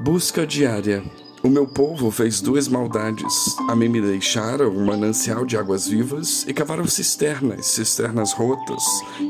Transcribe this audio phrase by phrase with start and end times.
[0.00, 1.02] Busca diária.
[1.42, 3.56] O meu povo fez duas maldades.
[3.68, 8.82] A mim me deixaram um manancial de águas vivas e cavaram cisternas, cisternas rotas,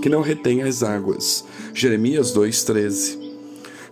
[0.03, 1.45] que não retêm as águas.
[1.73, 3.19] Jeremias 2,13.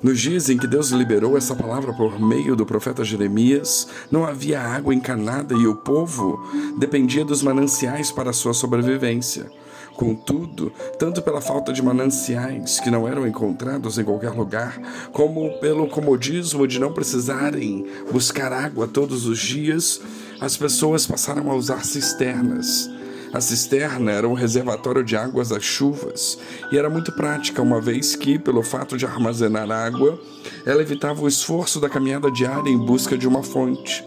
[0.02, 4.60] Nos dias em que Deus liberou essa palavra por meio do profeta Jeremias, não havia
[4.60, 6.38] água encanada e o povo
[6.78, 9.50] dependia dos mananciais para sua sobrevivência.
[9.96, 14.78] Contudo, tanto pela falta de mananciais que não eram encontrados em qualquer lugar,
[15.10, 20.00] como pelo comodismo de não precisarem buscar água todos os dias,
[20.38, 22.90] as pessoas passaram a usar cisternas.
[23.32, 26.38] A cisterna era um reservatório de águas das chuvas
[26.70, 30.20] e era muito prática, uma vez que, pelo fato de armazenar água,
[30.66, 34.04] ela evitava o esforço da caminhada diária em busca de uma fonte.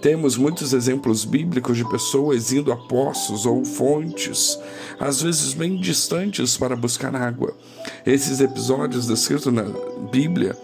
[0.00, 4.56] Temos muitos exemplos bíblicos de pessoas indo a poços ou fontes,
[4.98, 7.52] às vezes bem distantes, para buscar água.
[8.06, 9.64] Esses episódios descritos na
[10.12, 10.56] Bíblia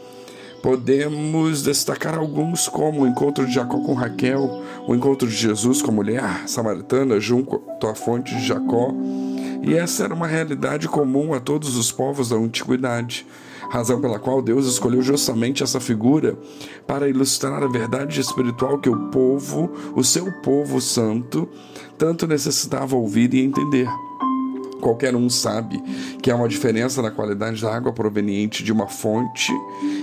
[0.62, 5.91] podemos destacar alguns, como o encontro de Jacó com Raquel, o encontro de Jesus com
[5.91, 8.95] a mulher samaritana junto à fonte de Jacó.
[9.62, 13.27] E essa era uma realidade comum a todos os povos da antiguidade
[13.70, 16.39] razão pela qual Deus escolheu justamente essa figura
[16.87, 21.48] para ilustrar a verdade espiritual que o povo, o seu povo santo,
[21.98, 23.89] tanto necessitava ouvir e entender.
[24.80, 25.83] Qualquer um sabe
[26.22, 29.53] que há uma diferença na qualidade da água proveniente de uma fonte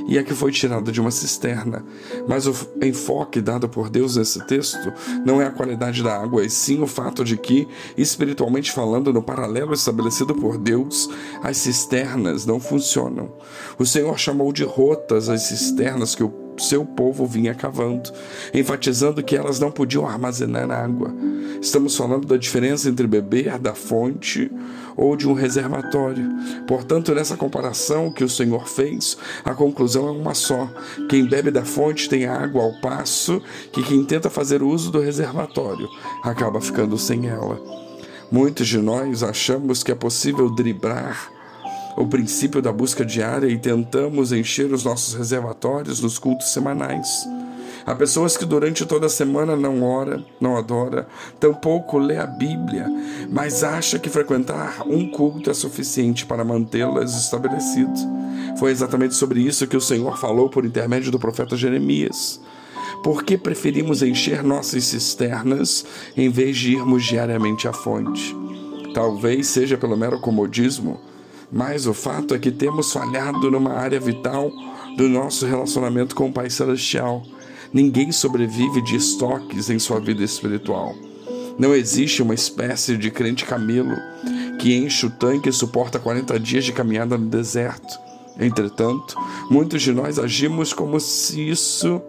[0.08, 1.86] e a que foi tirada de uma cisterna.
[2.28, 4.92] Mas o enfoque dado por Deus nesse texto
[5.26, 9.22] não é a qualidade da água, e sim o fato de que, espiritualmente falando, no
[9.22, 11.10] paralelo estabelecido por Deus,
[11.44, 13.32] as cisternas não funcionam.
[13.78, 18.12] O Senhor chamou de rotas as cisternas que o seu povo vinha cavando,
[18.54, 21.14] enfatizando que elas não podiam armazenar água.
[21.62, 24.52] Estamos falando da diferença entre beber da fonte
[24.96, 26.28] ou de um reservatório.
[26.68, 30.70] Portanto, nessa comparação que o Senhor fez, a conclusão é uma só:
[31.10, 35.88] quem bebe da fonte tem água, ao passo que quem tenta fazer uso do reservatório
[36.24, 37.62] acaba ficando sem ela.
[38.32, 41.41] Muitos de nós achamos que é possível driblar
[41.98, 47.28] o princípio da busca diária e tentamos encher os nossos reservatórios nos cultos semanais.
[47.86, 51.08] Há pessoas que durante toda a semana não ora, não adora,
[51.40, 52.86] tampouco lê a Bíblia,
[53.30, 58.08] mas acha que frequentar um culto é suficiente para mantê-las estabelecidas.
[58.60, 62.40] Foi exatamente sobre isso que o Senhor falou por intermédio do profeta Jeremias.
[63.04, 65.84] Por que preferimos encher nossas cisternas
[66.16, 68.36] em vez de irmos diariamente à fonte?
[68.94, 71.00] Talvez seja pelo mero comodismo
[71.52, 74.52] mas o fato é que temos falhado numa área vital
[74.96, 77.24] do nosso relacionamento com o Pai Celestial.
[77.74, 80.96] Ninguém sobrevive de estoques em sua vida espiritual.
[81.58, 83.96] Não existe uma espécie de crente camelo
[84.60, 88.00] que enche o tanque e suporta 40 dias de caminhada no deserto.
[88.40, 89.16] Entretanto,
[89.50, 92.02] muitos de nós agimos como se isso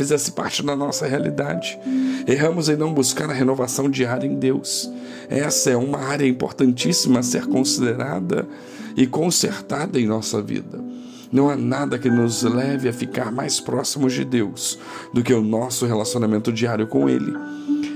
[0.00, 1.78] fizesse parte da nossa realidade.
[2.26, 4.90] Erramos em não buscar a renovação diária em Deus.
[5.28, 8.48] Essa é uma área importantíssima a ser considerada
[8.96, 10.82] e consertada em nossa vida.
[11.30, 14.78] Não há nada que nos leve a ficar mais próximos de Deus
[15.12, 17.34] do que o nosso relacionamento diário com Ele.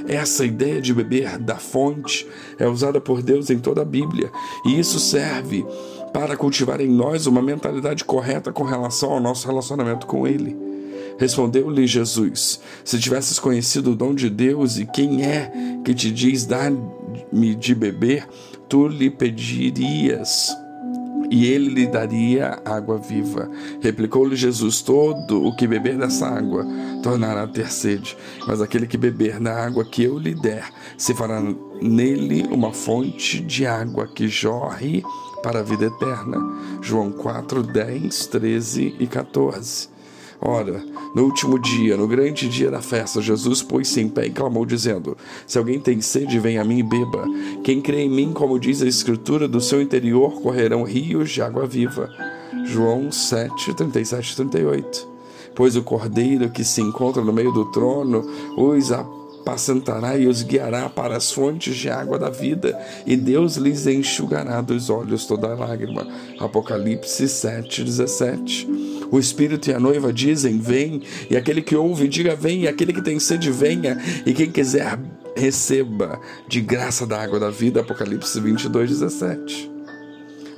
[0.06, 2.28] Essa ideia de beber da fonte
[2.58, 4.30] é usada por Deus em toda a Bíblia,
[4.66, 5.64] e isso serve
[6.12, 10.73] para cultivar em nós uma mentalidade correta com relação ao nosso relacionamento com Ele.
[11.18, 15.52] Respondeu-lhe Jesus: Se tivesses conhecido o dom de Deus e quem é
[15.84, 18.26] que te diz dar-me de beber,
[18.68, 20.54] tu lhe pedirias
[21.30, 23.50] e ele lhe daria água viva.
[23.80, 26.66] Replicou-lhe Jesus: Todo o que beber dessa água
[27.02, 31.14] tornará a ter sede, mas aquele que beber da água que eu lhe der, se
[31.14, 31.42] fará
[31.82, 35.02] nele uma fonte de água que jorre
[35.42, 36.38] para a vida eterna.
[36.80, 39.93] João 4, 10, 13 e 14.
[40.46, 40.84] Ora,
[41.14, 45.16] no último dia, no grande dia da festa, Jesus pôs-se em pé e clamou, dizendo:
[45.46, 47.24] Se alguém tem sede, venha a mim e beba.
[47.64, 51.66] Quem crê em mim, como diz a Escritura, do seu interior correrão rios de água
[51.66, 52.10] viva.
[52.66, 55.08] João 7, 37 e 38.
[55.54, 58.28] Pois o cordeiro que se encontra no meio do trono
[58.58, 63.86] os apacentará e os guiará para as fontes de água da vida, e Deus lhes
[63.86, 66.06] enxugará dos olhos toda lágrima.
[66.38, 68.83] Apocalipse 7, 17.
[69.14, 71.00] O Espírito e a noiva dizem: Vem,
[71.30, 73.96] e aquele que ouve, diga: Vem, e aquele que tem sede, venha,
[74.26, 74.98] e quem quiser,
[75.36, 77.80] receba de graça da água da vida.
[77.80, 79.73] Apocalipse 22, 17.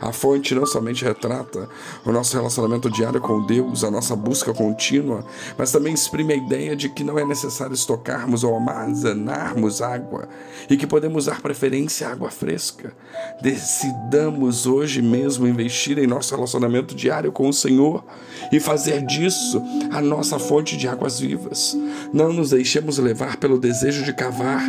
[0.00, 1.68] A fonte não somente retrata
[2.04, 5.24] o nosso relacionamento diário com Deus, a nossa busca contínua,
[5.56, 10.28] mas também exprime a ideia de que não é necessário estocarmos ou armazenarmos água
[10.68, 12.92] e que podemos dar preferência à água fresca.
[13.40, 18.04] Decidamos hoje mesmo investir em nosso relacionamento diário com o Senhor
[18.52, 21.76] e fazer disso a nossa fonte de águas vivas.
[22.12, 24.62] Não nos deixemos levar pelo desejo de cavar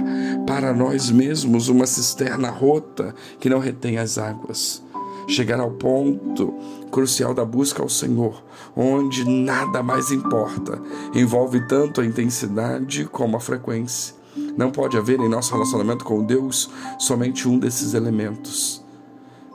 [0.45, 4.86] para nós mesmos uma cisterna rota que não retém as águas
[5.27, 6.53] chegar ao ponto
[6.91, 8.41] crucial da busca ao Senhor,
[8.75, 10.81] onde nada mais importa,
[11.13, 14.15] envolve tanto a intensidade como a frequência.
[14.55, 18.83] Não pode haver em nosso relacionamento com Deus somente um desses elementos.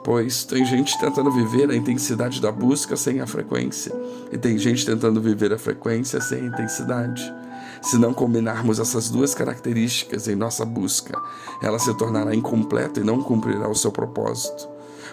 [0.04, 3.94] Pois tem gente tentando viver a intensidade da busca sem a frequência,
[4.32, 7.32] e tem gente tentando viver a frequência sem a intensidade.
[7.80, 11.20] Se não combinarmos essas duas características em nossa busca,
[11.60, 14.71] ela se tornará incompleta e não cumprirá o seu propósito.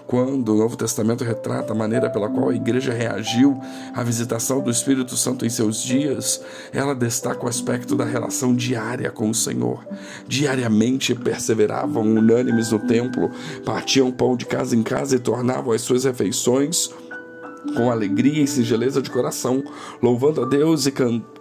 [0.10, 3.56] Quando o Novo Testamento retrata a maneira pela qual a igreja reagiu
[3.94, 6.42] à visitação do Espírito Santo em seus dias,
[6.74, 9.86] ela destaca o aspecto da relação diária com o Senhor.
[10.28, 13.30] Diariamente perseveravam unânimes no templo,
[13.64, 16.90] partiam pão de casa em casa e tornavam as suas refeições
[17.76, 19.64] com alegria e singeleza de coração,
[20.02, 20.94] louvando a Deus e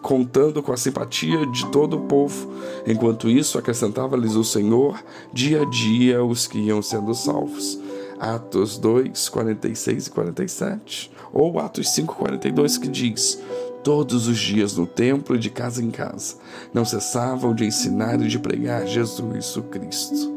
[0.03, 2.53] contando com a simpatia de todo o povo.
[2.87, 7.79] Enquanto isso, acrescentava-lhes o Senhor dia a dia os que iam sendo salvos.
[8.19, 11.11] Atos 2, 46 e 47.
[11.33, 13.41] Ou Atos 5, 42, que diz:
[13.83, 16.37] Todos os dias no templo e de casa em casa,
[16.73, 20.37] não cessavam de ensinar e de pregar Jesus o Cristo.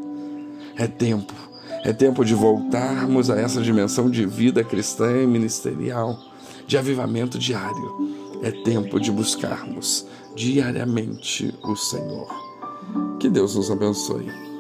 [0.78, 1.34] É tempo,
[1.84, 6.18] é tempo de voltarmos a essa dimensão de vida cristã e ministerial,
[6.68, 8.20] de avivamento diário.
[8.44, 12.28] É tempo de buscarmos diariamente o Senhor.
[13.20, 14.51] Que Deus nos abençoe.